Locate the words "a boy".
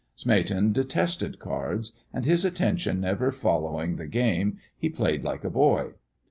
5.43-5.91